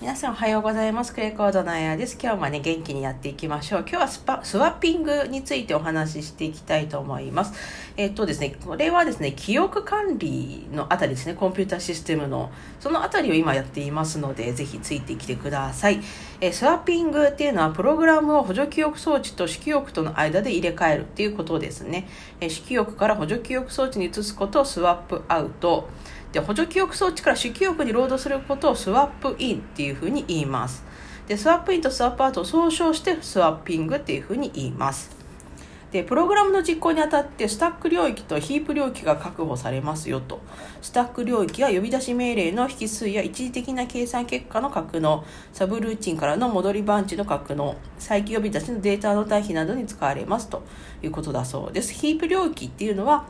[0.00, 1.12] 皆さんおはようございます。
[1.12, 2.16] クレコードのあやです。
[2.22, 3.80] 今日もね、元気にやっていきましょう。
[3.80, 7.52] 今日はスパスワッピングについてお話ししていきたいと思います。
[7.96, 16.00] えっとですね、これはですね、記憶管理のあたりですね、コンピューターシステムの、そのあたりを今やっていますので、ぜひついてきてください。
[16.40, 22.06] えスワッピングっていうのは、プログラムを補助記憶装置と主記憶との間で入れ替えるっていうことですね。
[22.40, 25.88] え主記憶から補助記憶装置に移すことをスワップアウト。
[26.32, 30.84] で補助記憶装置から主記憶にロードすることをスワップインっていうふうに言います。
[31.26, 35.17] でスワップインとスワップアウトを総称してスワッピングっていうふうに言います。
[35.92, 40.40] でプログラムの実行にあたってスタック領域とヒープ領域が確保されますよと。
[40.82, 50.62] スタック領域は呼び出し命令の引数や一時的な計算結果の格納サブルーチンからの戻り番地の格納再起呼び出しのデータの対比などに使われますと。
[51.02, 51.92] いうことだそうです。
[51.92, 53.26] ヒープ領域っていうのは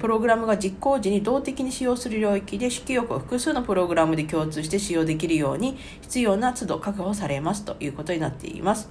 [0.00, 8.90] プログラムが実行時に動的に使用する領域で式欲を複数のプログラムで共通して使用できるように必要な都度確保されますということになっています。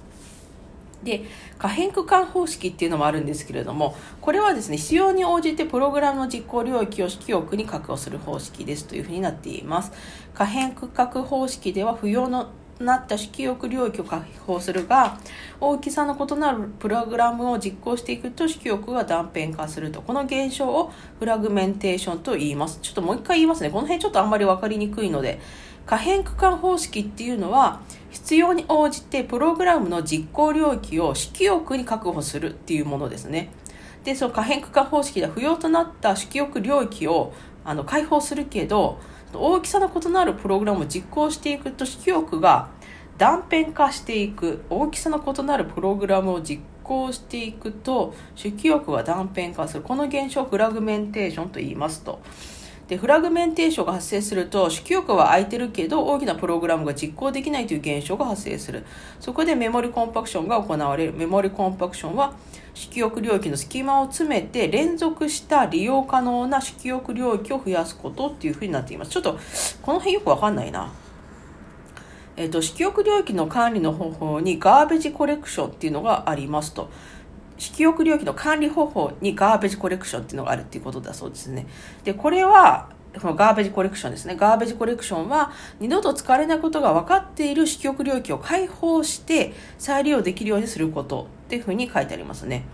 [1.02, 1.24] で
[1.58, 9.92] 可変区間方式っていうのもあるんですけれどもこれはですね必要に応じてプログラムの実行領域を式憶に確保する方式ですというふうになっています。
[10.34, 12.48] 可変区画方式では不要の
[12.80, 15.18] なった式憶領域を確保するが
[15.60, 20.00] 大きさの異なるプログラムを実行していくと式憶が断片化すると。
[20.00, 22.78] この現象をフラグメンテーションと言います。
[22.80, 23.70] ちょっともう一回言いますね。
[23.70, 25.40] この辺ちょっとあんまり分かりにくいので。
[25.88, 33.48] 可変区間方式っていうのは必要に応じてプログラムの実行領域を式憶に確保するっていうものですね
[34.04, 37.32] でその可変区間方式で不要となった式憶領域を
[37.64, 39.00] あの解放するけど
[39.32, 42.68] 大きさの異なるプログラムを実行していくと式憶が
[43.16, 52.20] 断片化していく大きさの異なるプログラムを実行していくと主記憶が断片化するこの現象をフラグメンテーションと言いますと。
[52.88, 58.84] でフラグメンテーションが発生すると主記憶は空いてるけど大きなプログラムが実行できないという現象が発生する。
[59.20, 61.12] そこでメモリコンパクションが行われる。
[61.12, 62.34] メモリコンパクションは
[62.72, 69.10] 主記憶領域の隙間を詰めて連続した利用可能な主記憶領域を増やすことっていうふうになっています。
[69.10, 69.38] ちょっと
[69.82, 70.90] この辺よくわかんないな。
[72.38, 76.88] えっ、ー、と、式憶領域の管理の方法にガーベジコレクションっていうのがありますと。
[77.58, 81.66] 式憶領域の管理方法にガーベージコレクションっていうのがあるっていうことだそうですね。
[82.04, 82.88] で、これは、
[83.20, 84.36] このガーベージコレクションですね。
[84.36, 92.64] ガーベージコレクションは、二度と使われないことが分かっている式憶領域を解放して再利用できるようにすることっていうふうに書いてありますね。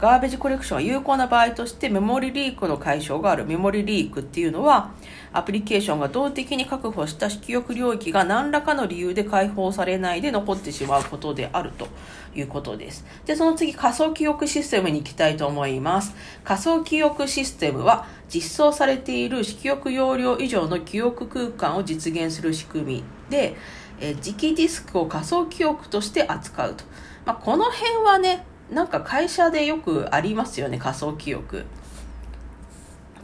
[0.00, 3.44] ガーベージコレクションは有効な場合としてメモリリークの解消がある。
[3.44, 4.92] メモリリークっていうのは、
[5.32, 11.88] アプリケーションが動的に確保した記憶領域が何らかの理由で解放されないで残ってしまうことであると
[12.32, 13.04] いうことです。
[13.26, 16.14] で、その次、仮想記憶システムに行きたいと思います。
[16.44, 23.56] 仮想記憶システムは、実装されている記憶容量以上の記憶空間を実現する仕組みで、
[24.00, 26.84] え磁気ディスクを仮想記憶として扱うと。
[27.26, 31.64] まあ、この辺はね、なんか会社でよくありますよね仮想記憶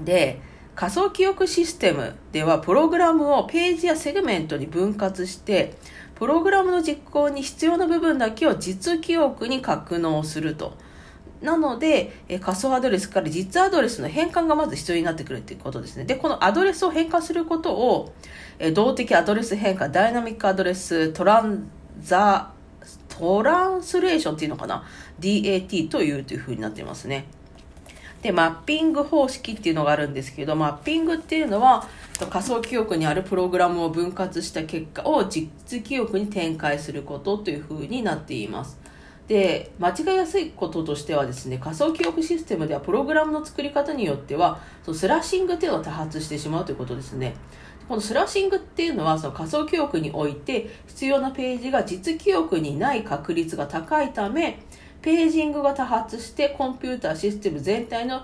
[0.00, 0.40] で
[0.74, 5.76] 仮想記憶システムではプログラムをページやセグメントに分割して
[6.14, 10.76] プログラムの実行に必要な部分だけを実記憶に格納すると
[11.44, 16.04] なので、え仮想アドレスから実アドレスの変換がまず必要になってくるっていうことですね。
[16.04, 18.14] で、このアドレスを変換することを、
[18.58, 22.53] え動的アドレス変換、ダイナミックアドレス、トランザ
[23.18, 24.84] トランスレーションっていうのかな
[25.20, 27.26] ?DAT というというふうになっていますね。
[28.22, 31.86] で、マッピング方式っていうのがあるんですけど、マッピングっていうのは
[32.30, 38.78] 仮想記憶にあるプログラムを分割した結果を実記憶に展開することというふうになっています。
[39.28, 47.34] で、間違いやすいこととしてはですね、仮想記憶システムではプログラムの作り方によっては、そのスラッシングっていうのを多発してしまうということですね。
[47.88, 54.60] このスラッシングっていうのはその仮想記憶において必要なページが実記憶にない確率が高いため
[55.02, 58.22] ページングが多発してコンピューターシステム全体の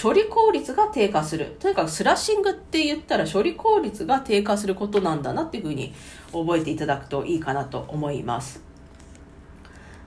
[0.00, 1.56] 処理効率が低下する。
[1.58, 5.92] とにかくスラッシングって言ったら処理効率が低下することなんだなっていうふうに
[6.30, 8.62] 覚えていただくといいかなと思います。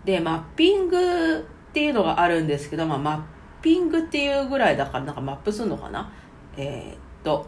[0.05, 1.41] で、マッピングっ
[1.73, 3.11] ていうのがあるんですけど、まあ、マ
[3.59, 6.09] ッピングっていうぐらいだからなんかマップするのかな？
[6.55, 7.45] えー、っと、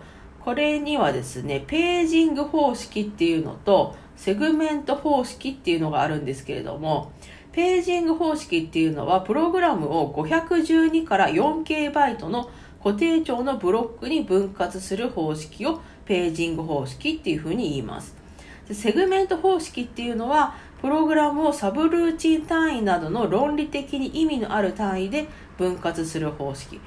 [0.48, 7.12] これにはですね、ページング方式っていうのと、セグメント方式っていうのがあるんですけれども、
[7.52, 12.50] ページング方式っていうのは、プログラムを512から 4K バイトの
[12.82, 18.16] 固定長のブロックに分割する方式をページング方式っていうふうに言います。
[18.72, 25.28] セグメント方式っていうのは、プログラムをサブルーチン単位などの論理的に意味のある単位で
[25.58, 26.80] 分割する方式。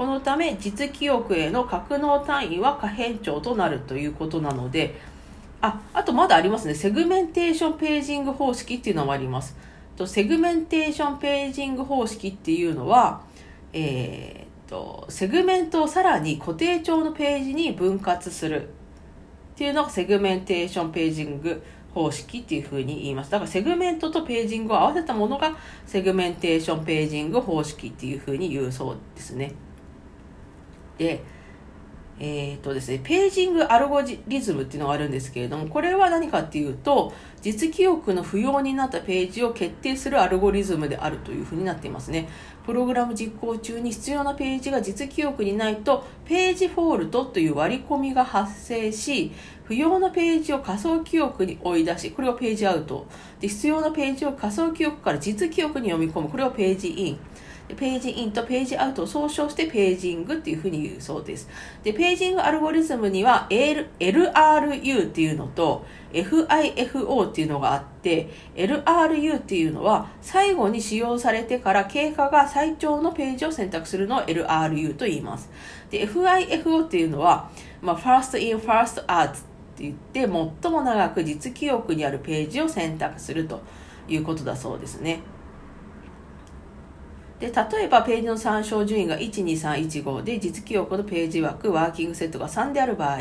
[0.00, 4.98] このため実記憶への格納単位は可変長となるということなので
[5.60, 6.74] あ、あとまだありますね。
[6.74, 9.58] セグメンテーションページング方式っていうのもあります。
[9.96, 13.20] とセグメンテーションページング方式っていうのは、
[13.74, 21.62] えー、と、セグメントをさらに固定長のページに分割するっていうのがセグメンテーションページング
[21.92, 23.30] 方式っていうふうに言います。
[23.30, 25.54] だからセグメントとページングを合わせたものが
[25.84, 29.52] セグメンテーションページング方式っていうふうに言うそうですね。
[31.00, 31.22] で、
[32.22, 42.28] えーとですね、ページングアルゴリズムっていうのがあるんですけれども、これは何かっていうと、実記憶の不要になったページを決定するアルゴリズムであるというふうになっていますね。
[42.66, 49.32] プログラム実行中に必要なページが実記憶にないと、ページフォールトという割り込みが発生し、
[49.64, 53.06] 不要なページを仮想記憶に追い出し、これをページアウト。
[53.40, 57.18] で必要なページを仮想記憶から実記憶に読み込む、これをページイン。
[57.74, 61.48] ページインとページアウトを総称してページングっていうふうに言うそうです。
[61.82, 75.50] で、ページングアルゴリズムには LRU っていうのと FIFO っていうのがあって、LRU っていうのは最後に使用されてから経過が最長のページを選択するのを LRU と言います。
[75.90, 77.50] で、FIFO っていうのは、
[77.82, 79.34] まあ、First in, First out っ
[79.76, 80.28] て言って、最
[80.72, 83.62] も長く実記憶にあるページを選択すると
[84.08, 85.20] いうことだそうですね。
[87.40, 93.20] で例えばページの参照順位が12315で実記憶のページ枠ワーキングセットが3である場合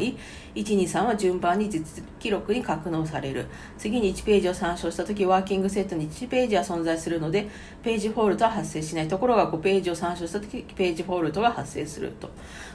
[0.56, 3.45] 123は順番に実記録に格納される。
[3.77, 7.48] 次に1ページを参照した時ワーキングセットに1ページは存在するので
[7.81, 12.30] ページフォールトは発生しないところが5ページを参照した時ページフォールトが発生すると。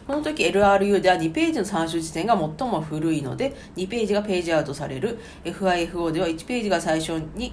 [0.06, 5.19] この時 LRU では2ページの参照時点が最も古いので2ページがページアウトされる。
[5.44, 7.52] FIFO では1ページが最初に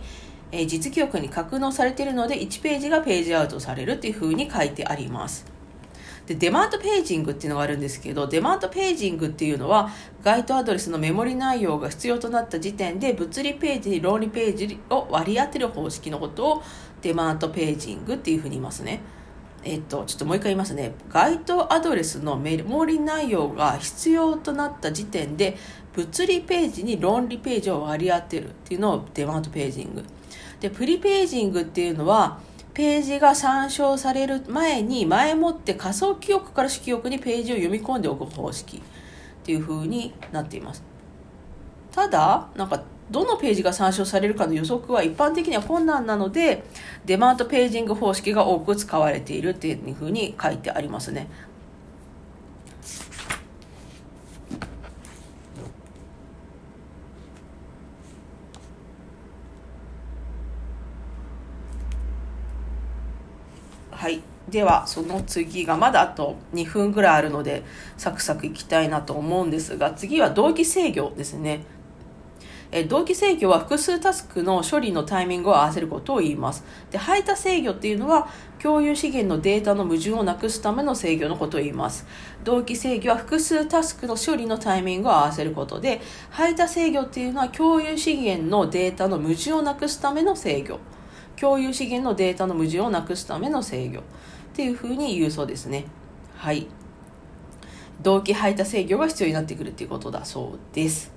[0.52, 5.46] え実記憶に格納されているので1ページがページアウトされるっていう風に書いてあります。
[6.26, 9.90] で、デマンドページングっていうのがあるんですけど、デマンドページングっていうのは、
[10.24, 16.64] 該当アドレスのメモリ内容が必要となった時点で、物理ページに論理ページを割り当てる方式のことを、
[17.02, 19.02] デマントページングっていうふうに言いますね。
[19.64, 20.94] えっと、ちょっともう一回言いますね。
[21.10, 25.58] 該当アドレスのメモリ内容が必要となった時点で、
[25.94, 30.04] 物理ページに論理ページを割り当てるっていうのをデマントページング。
[30.62, 32.40] で、プリページングっていうのは、
[32.74, 38.82] ページが参照される前に前もって仮想記憶から主記憶にページを読み込んでおく方式っ
[39.44, 40.84] ていう風になっています。
[41.92, 46.64] ただ、なんか、どのページが参照されるかの予測は一般的には困難なので、
[47.06, 51.28] デマントページング方式が多く使われているっていう風に書いてありますね。
[64.02, 64.20] はい。
[64.50, 67.62] では、その次がまだあと2分ぐらいあるので、
[67.98, 71.62] サクサクいきたいなと思うんですが、次は同期制御ですね。
[72.72, 76.64] え同期制御は複数タスクの処理のタイミングを合わせることを言います。
[76.90, 78.28] で、排他制御っていうのは、
[78.60, 82.08] 共有資源のデータの矛盾をなくすための制御のことを言います。
[82.44, 86.02] 同期制御は複数タスクの処理のタイミングを合わせることで、
[86.32, 90.80] 排他制御っていうのは共有資源のデータの矛盾をなくすための制御。
[91.42, 94.04] 共有資源のデータの矛盾をなくすための制御っ
[94.54, 95.86] ていうふうに言うそうですね。
[96.38, 96.68] はい。
[98.04, 101.12] 同期排他制御が必要になってくるっていうことだそうです。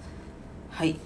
[0.70, 0.96] はい。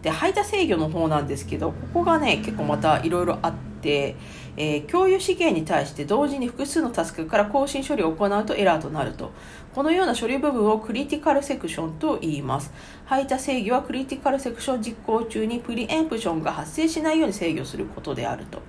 [0.00, 4.16] で、排他制御の方なんですけど、ここがね、結構またいろいろあって、
[4.56, 9.30] えー、共有資源に対して同時に複数のタスクから更新処理を行うとエラーとなると。
[9.74, 12.72] このような処理部分をクリティカルセクションと言います。
[13.04, 18.62] 排他制御はクリティカルセクション実行中にプリエンプションが発生しないように制御することであると。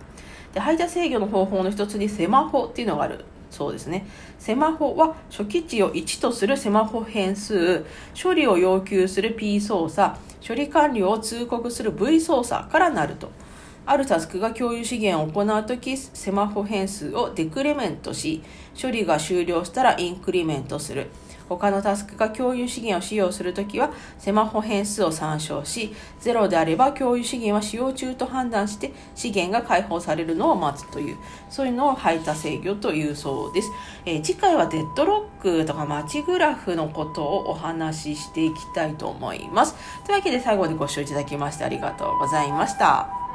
[0.53, 4.05] で排他制御の方法の一つにセマホっていうのがあるそうですね。
[4.37, 7.85] セマホは初期値を1とするセマホ変数、
[8.21, 13.31] 処理を要求する P 操作、処理完了を通告する V 操作からなると。
[13.87, 18.43] あるタスクが共有資源を行うとき、セマホ変数をデクレメントし、
[18.79, 21.07] 処理が終了したらインクリメントする。
[21.47, 31.17] 他のタスクが共有資源を使用するときは、セマホ変数を参照し、0であれば共有資源は使用中と判断して、資源が解放されるのを待つという、
[31.49, 33.71] そういうのを排他制御というそうです。
[34.05, 39.75] えー、次回はデッドロックとかマチグラフのことをお話ししていきたいと思います。
[40.05, 43.26] というわけで最後にご視聴いただきましてありがとうございました。